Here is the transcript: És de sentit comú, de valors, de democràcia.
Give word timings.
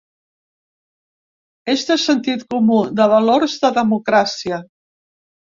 És 1.73 1.83
de 1.89 1.97
sentit 2.05 2.47
comú, 2.55 2.79
de 3.01 3.07
valors, 3.13 3.59
de 3.67 3.73
democràcia. 3.79 4.61